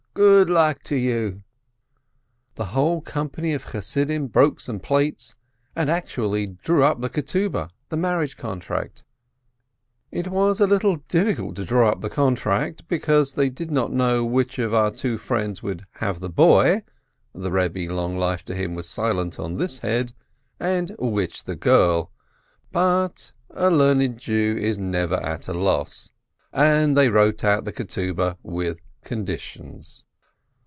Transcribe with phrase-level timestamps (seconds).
[0.13, 1.43] Good luck to you!"
[2.57, 5.35] The whole company of Chassidim broke some plates,
[5.73, 9.05] and actually drew up the marriage contract.
[10.11, 14.25] It was a little difficult to draw up the contract, because they did not know
[14.25, 16.83] which of our two friends would have the boy
[17.33, 20.11] (the Rebbe, long life to him, was silent on this head),
[20.59, 22.11] and which, the girl,
[22.73, 26.11] but— a learned Jew is never at a loss,
[26.51, 30.05] and they wrote out the contract with conditions.